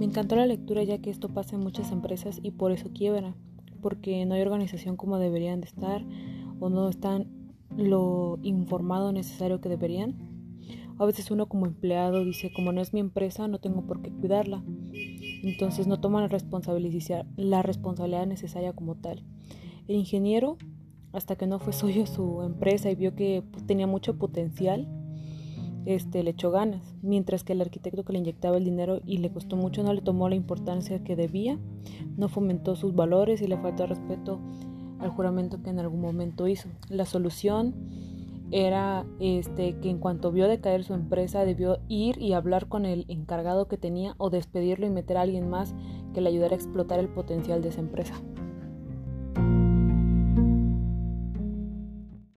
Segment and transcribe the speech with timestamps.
[0.00, 3.34] Me encantó la lectura ya que esto pasa en muchas empresas y por eso quiebra,
[3.82, 6.02] porque no hay organización como deberían de estar
[6.58, 7.28] o no están
[7.76, 10.16] lo informado necesario que deberían.
[10.98, 14.10] A veces uno como empleado dice, como no es mi empresa, no tengo por qué
[14.10, 14.64] cuidarla.
[15.42, 19.22] Entonces no toman la responsabilidad, necesaria como tal.
[19.86, 20.56] El ingeniero,
[21.12, 24.88] hasta que no fue suyo su empresa y vio que tenía mucho potencial,
[25.86, 29.30] este, le echó ganas, mientras que el arquitecto que le inyectaba el dinero y le
[29.30, 31.58] costó mucho no le tomó la importancia que debía,
[32.16, 34.40] no fomentó sus valores y le faltó respeto
[34.98, 36.68] al juramento que en algún momento hizo.
[36.88, 37.74] La solución
[38.50, 43.04] era este, que en cuanto vio decaer su empresa debió ir y hablar con el
[43.08, 45.74] encargado que tenía o despedirlo y meter a alguien más
[46.14, 48.14] que le ayudara a explotar el potencial de esa empresa.